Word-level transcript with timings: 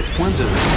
96.2. 0.00 0.73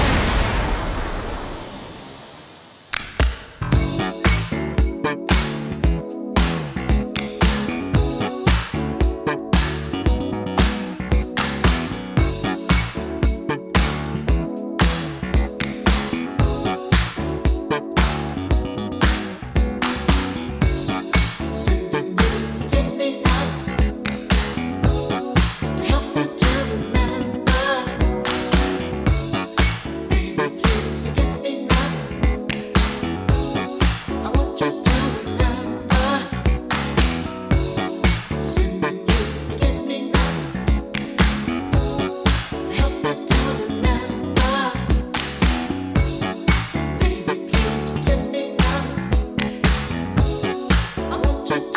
to 51.48 51.76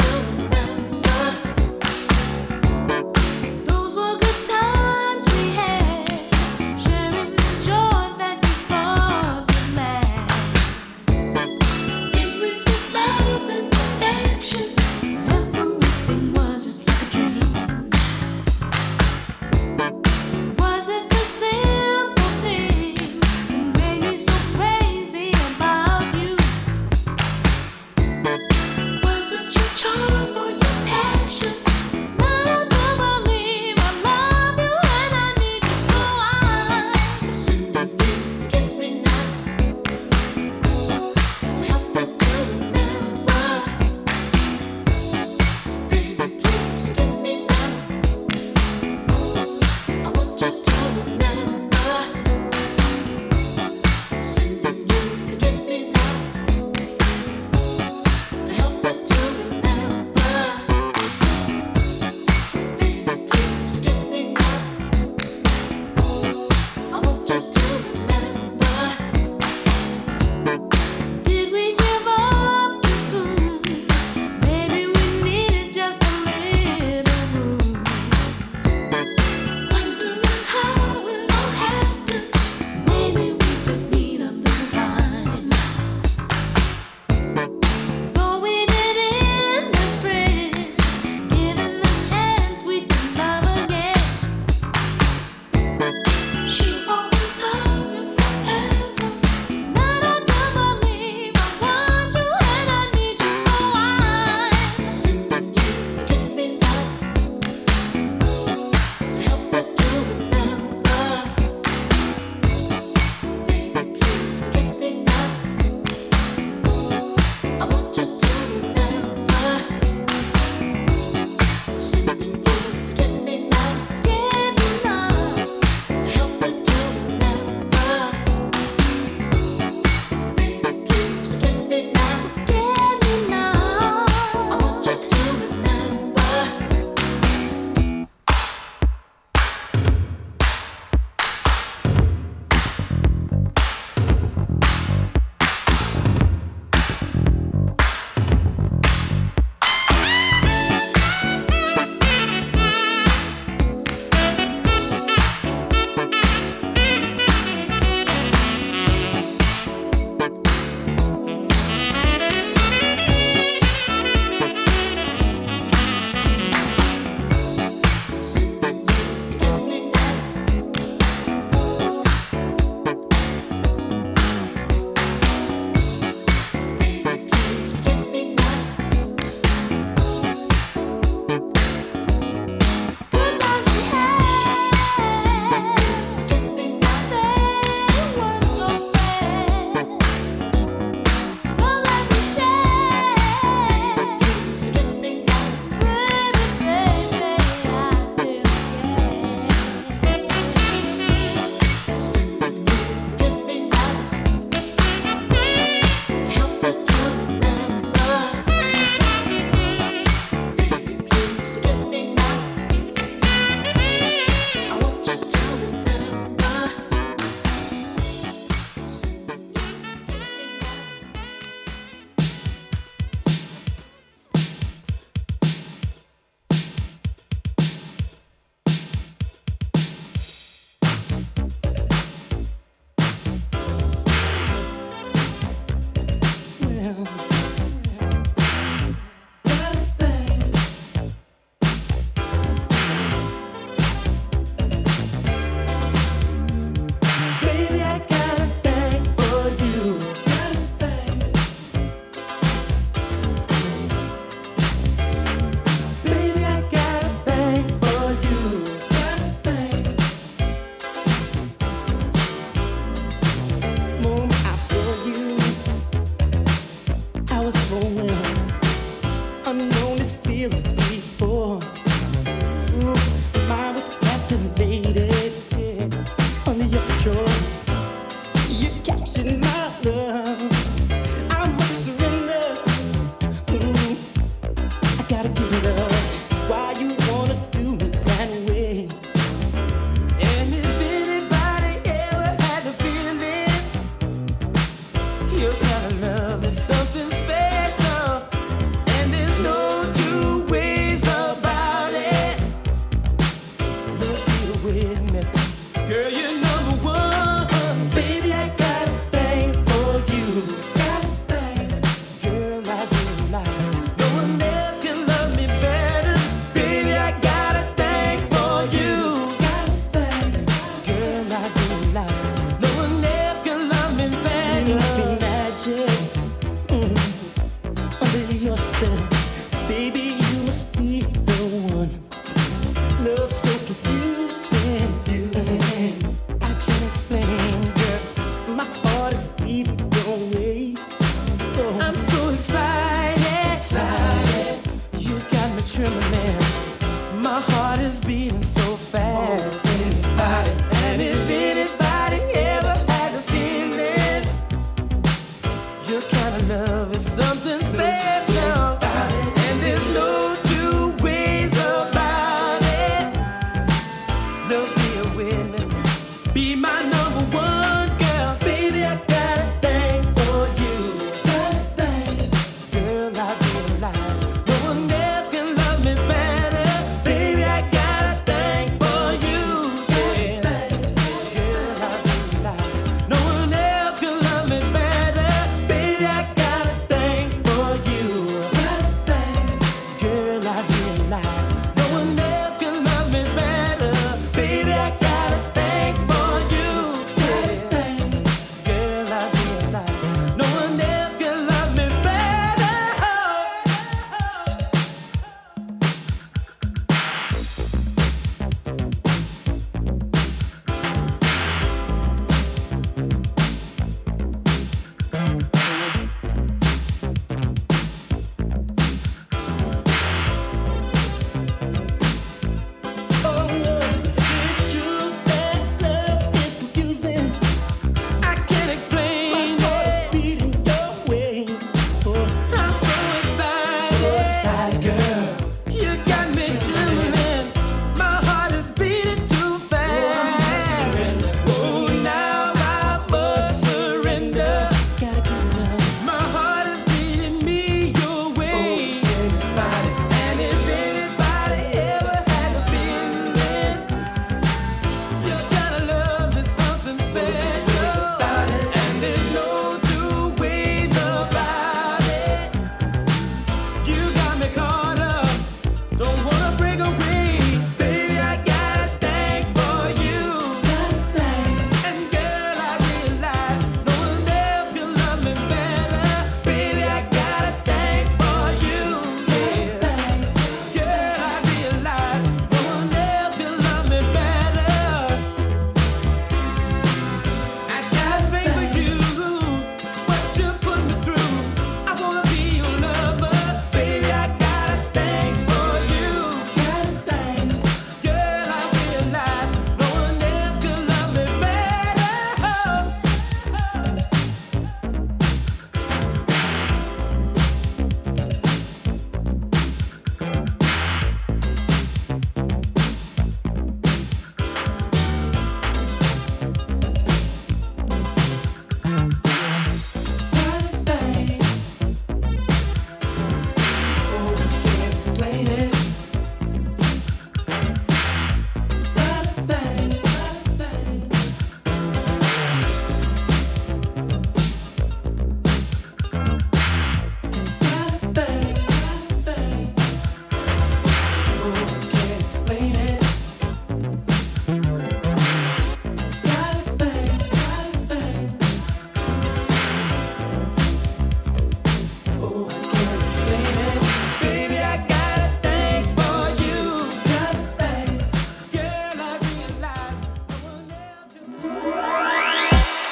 flame. 337.10 337.39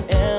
One. 0.00 0.10
else. 0.10 0.33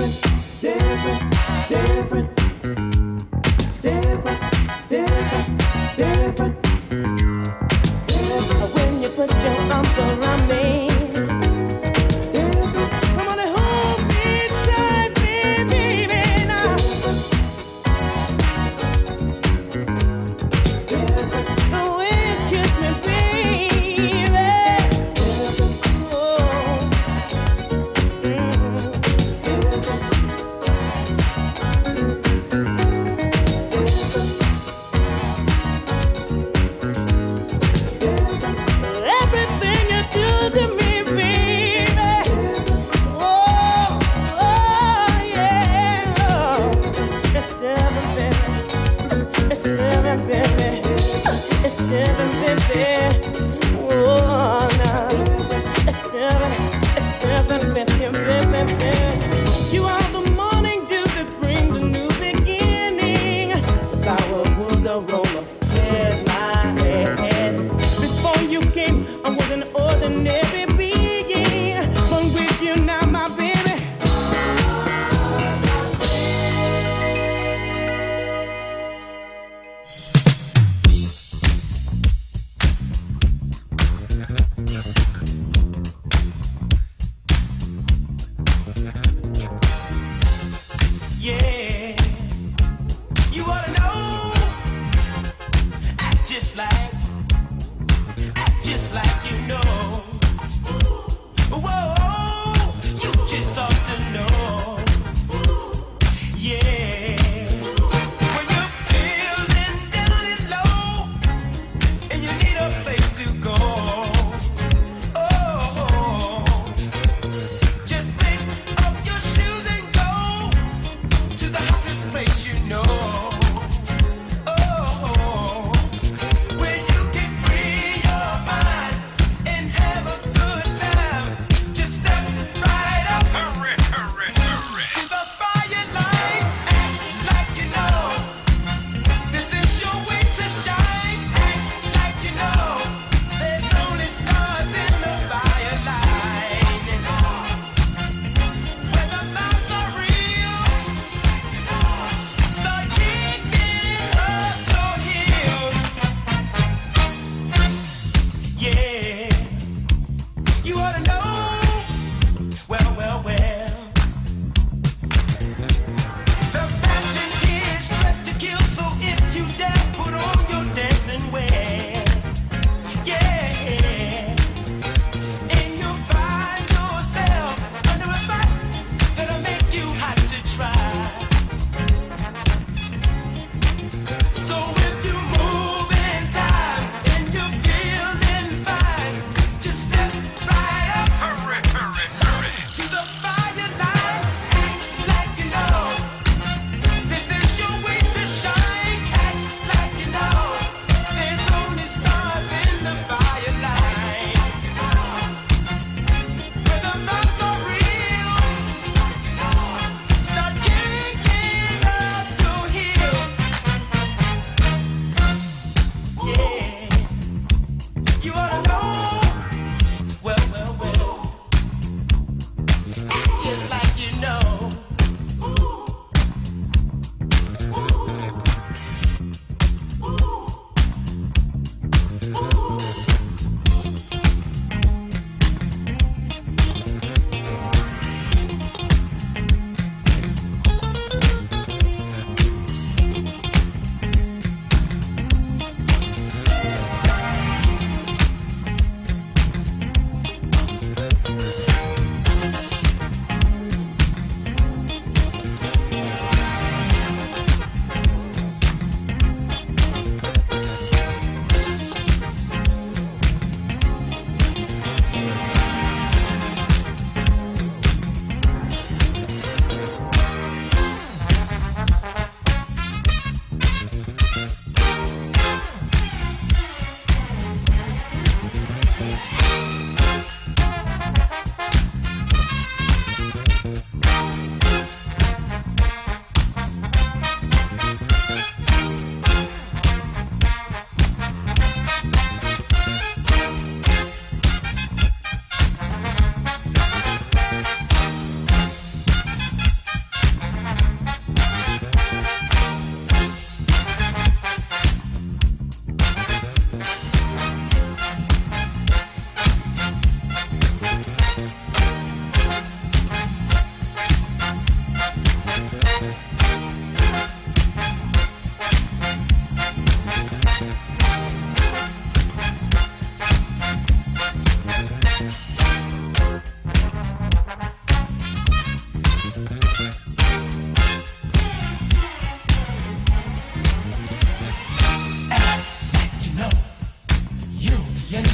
different, 0.00 0.60
different. 0.62 1.37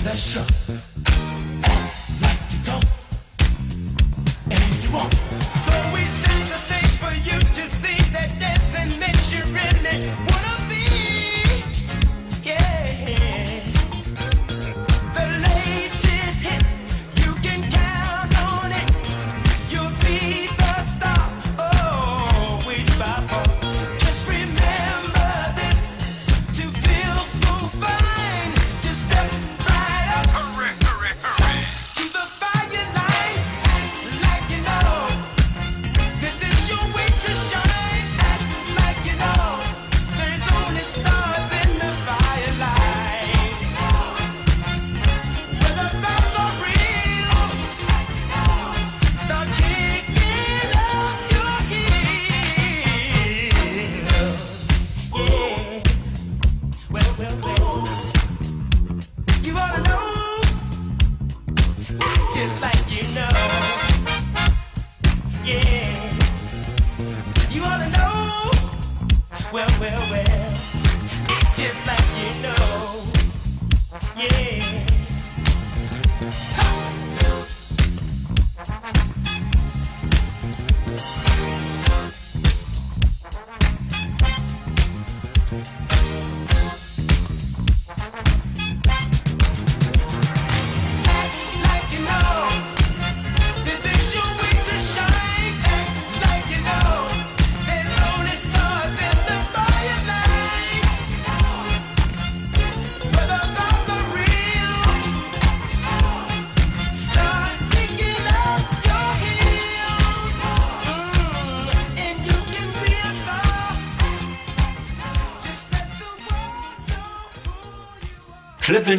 pleasure. 0.04 0.44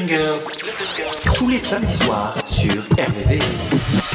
girls 0.07 0.45
tous 1.33 1.49
les 1.49 1.57
samedis 1.57 1.95
soirs 1.97 2.35
sur 2.47 2.71
RVVS. 2.71 4.14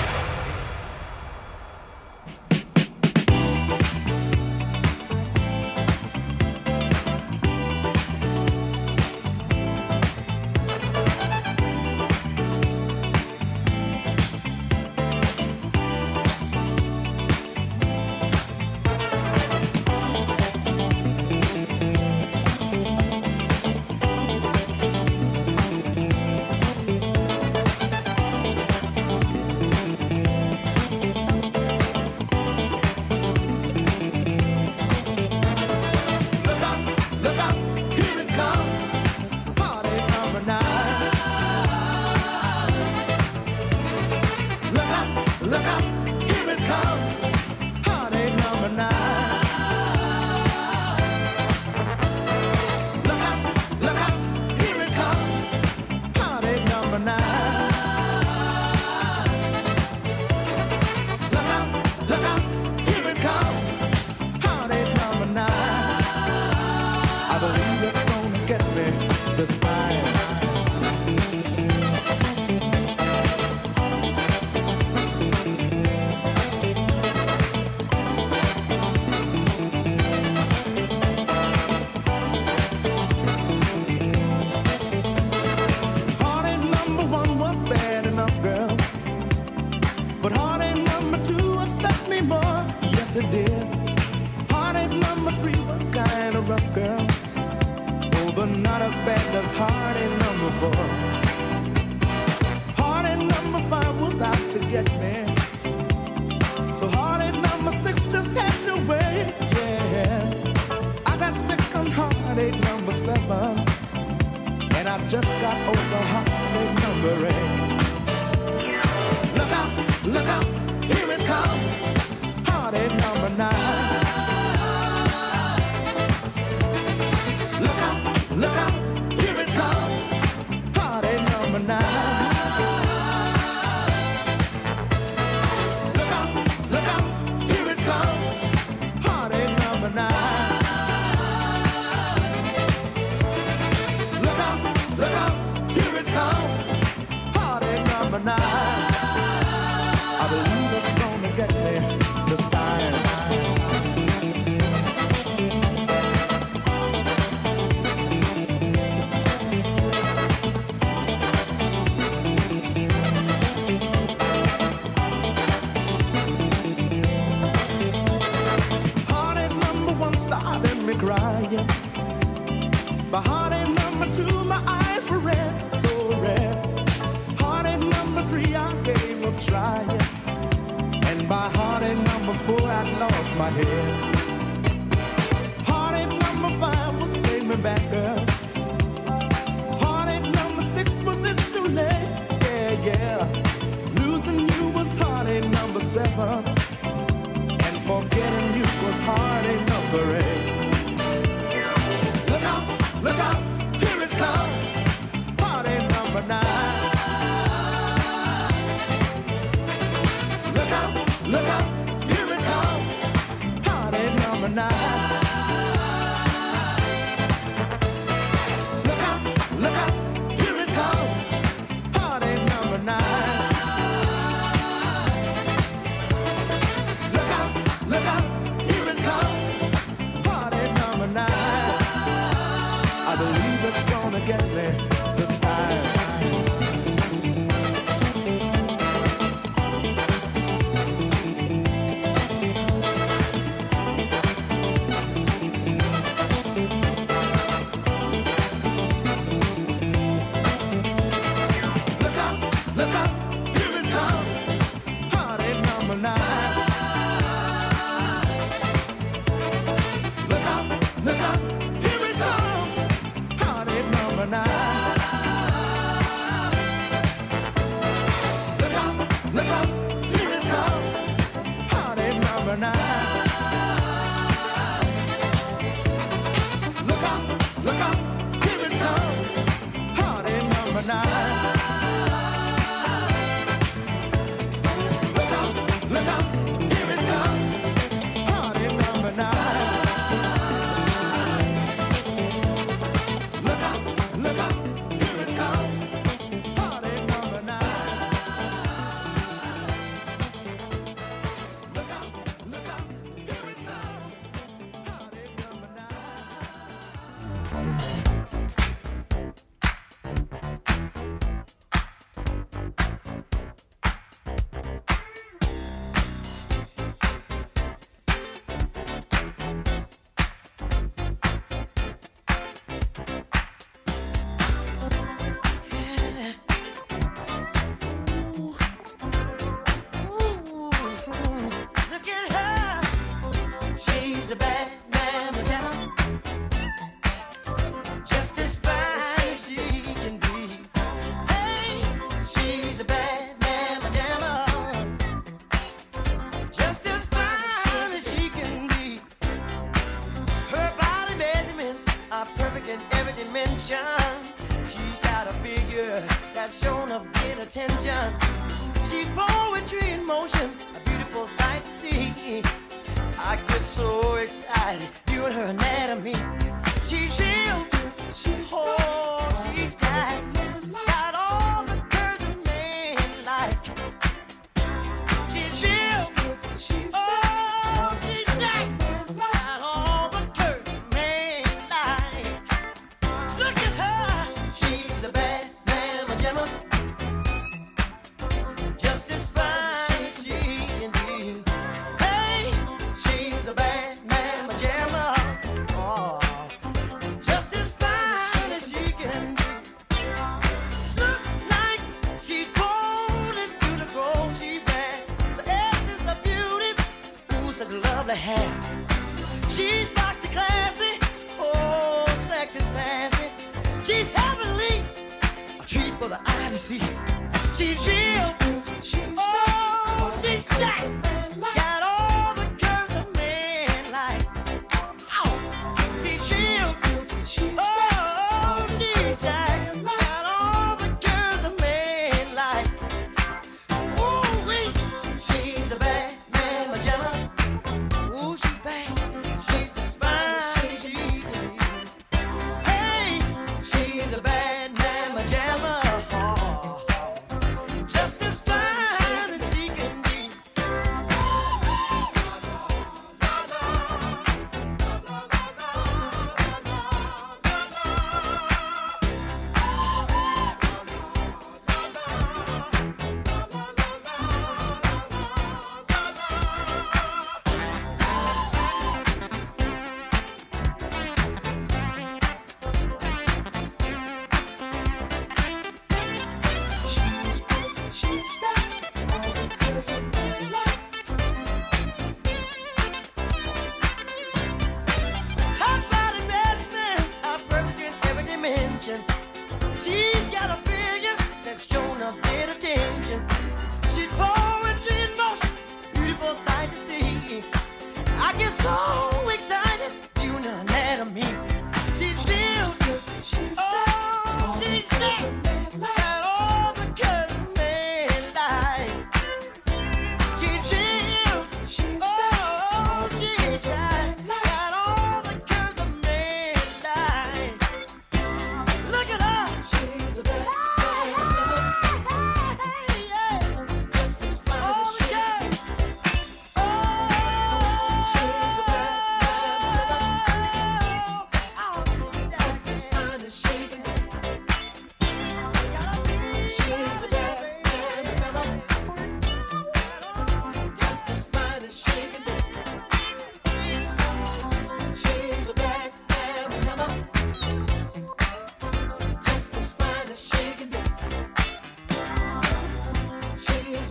harmonize. 214.42 214.99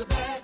a 0.02 0.06
bad 0.06 0.44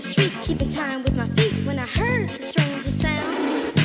the 0.00 0.06
street, 0.14 0.32
keeping 0.42 0.68
time 0.68 1.02
with 1.02 1.14
my 1.16 1.26
feet. 1.36 1.52
When 1.66 1.78
I 1.78 1.86
heard 1.86 2.28
the 2.30 2.42
strangest 2.42 3.00
sound, 3.00 3.36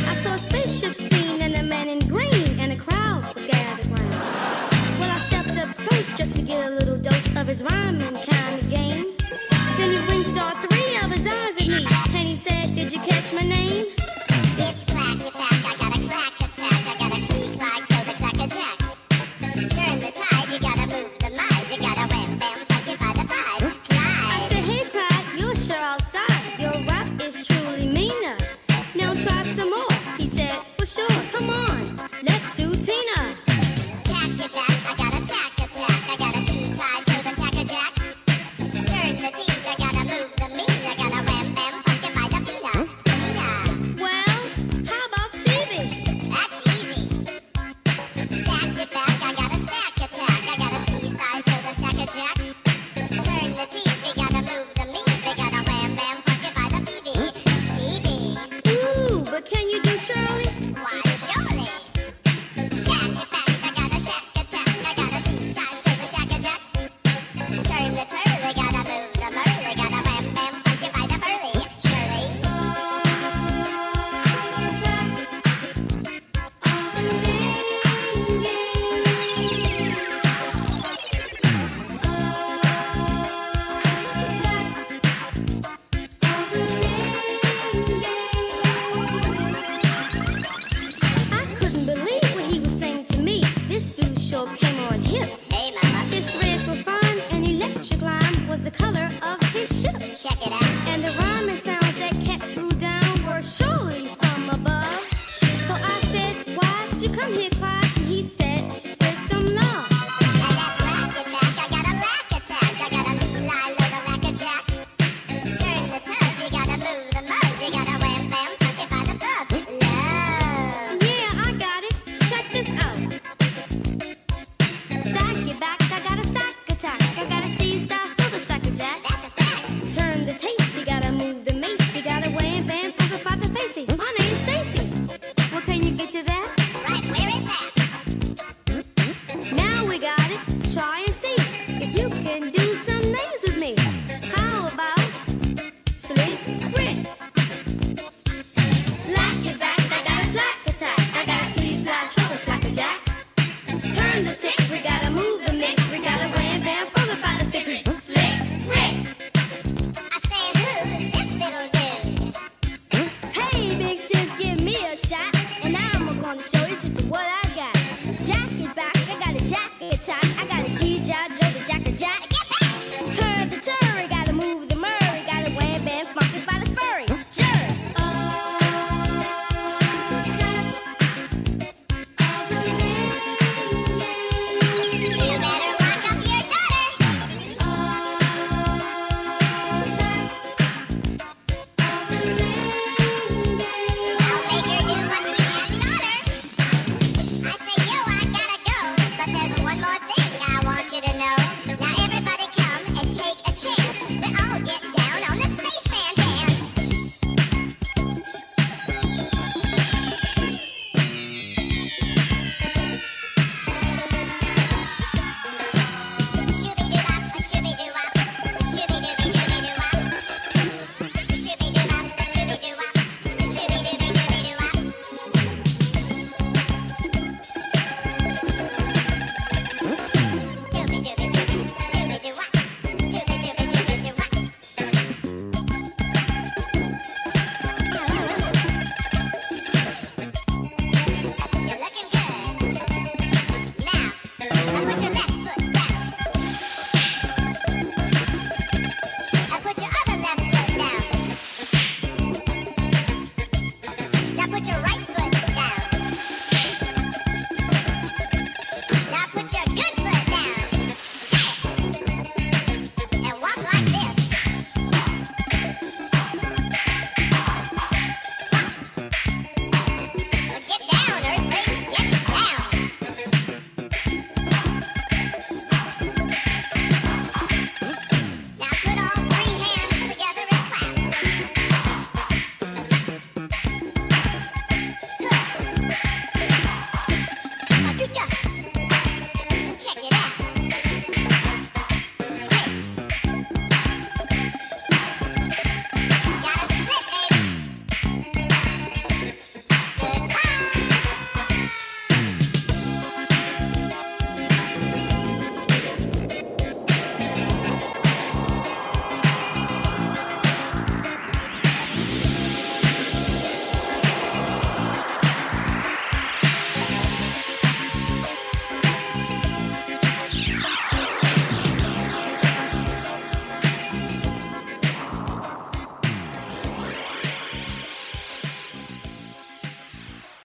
I 0.09 0.13
saw 0.23 0.33
a 0.33 0.37
spaceship 0.37 0.93
scene 0.93 1.41
and 1.41 1.55
a 1.55 1.63
man 1.63 1.89
in 1.89 1.99
green, 2.07 2.41
and 2.59 2.71
a 2.71 2.75
crowd 2.77 3.21
was 3.33 3.43
gathered 3.45 3.87
round. 3.87 4.11
Well, 4.99 5.11
I 5.15 5.19
stepped 5.27 5.57
up 5.61 5.75
close 5.75 6.13
just 6.13 6.33
to 6.37 6.41
get 6.45 6.67
a 6.67 6.69
little 6.71 6.97
dose 6.97 7.27
of 7.35 7.47
his 7.47 7.61
rhyme 7.63 8.01
and 8.01 8.34